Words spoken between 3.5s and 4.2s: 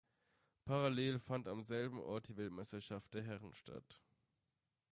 statt.